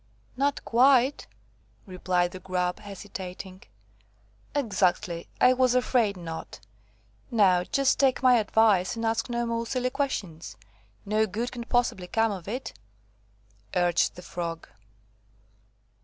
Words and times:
"Not 0.35 0.65
quite," 0.65 1.27
replied 1.85 2.31
the 2.31 2.39
Grub, 2.39 2.79
hesitating. 2.79 3.61
"Exactly; 4.55 5.27
I 5.39 5.53
was 5.53 5.75
afraid 5.75 6.17
not. 6.17 6.59
Now 7.29 7.63
just 7.63 7.99
take 7.99 8.23
my 8.23 8.39
advice, 8.39 8.95
and 8.95 9.05
ask 9.05 9.29
no 9.29 9.45
more 9.45 9.67
silly 9.67 9.91
questions. 9.91 10.57
No 11.05 11.27
good 11.27 11.51
can 11.51 11.65
possibly 11.65 12.07
come 12.07 12.31
of 12.31 12.47
it," 12.47 12.73
urged 13.75 14.15
the 14.15 14.23
Frog. 14.23 14.67